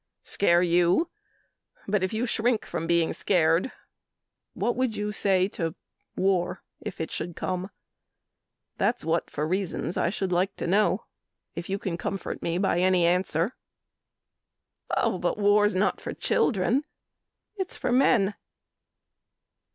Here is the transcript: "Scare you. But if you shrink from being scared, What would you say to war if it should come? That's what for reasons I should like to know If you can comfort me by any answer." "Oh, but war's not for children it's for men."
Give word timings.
"Scare 0.23 0.63
you. 0.63 1.11
But 1.87 2.01
if 2.01 2.11
you 2.11 2.25
shrink 2.25 2.65
from 2.65 2.87
being 2.87 3.13
scared, 3.13 3.71
What 4.55 4.75
would 4.75 4.97
you 4.97 5.11
say 5.11 5.47
to 5.49 5.75
war 6.15 6.63
if 6.79 6.99
it 6.99 7.11
should 7.11 7.35
come? 7.35 7.69
That's 8.77 9.05
what 9.05 9.29
for 9.29 9.47
reasons 9.47 9.97
I 9.97 10.09
should 10.09 10.31
like 10.31 10.55
to 10.55 10.65
know 10.65 11.05
If 11.53 11.69
you 11.69 11.77
can 11.77 11.99
comfort 11.99 12.41
me 12.41 12.57
by 12.57 12.79
any 12.79 13.05
answer." 13.05 13.53
"Oh, 14.97 15.19
but 15.19 15.37
war's 15.37 15.75
not 15.75 16.01
for 16.01 16.13
children 16.15 16.83
it's 17.55 17.77
for 17.77 17.91
men." 17.91 18.33